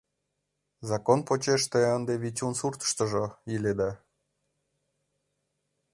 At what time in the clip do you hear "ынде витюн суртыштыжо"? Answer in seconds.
1.97-3.25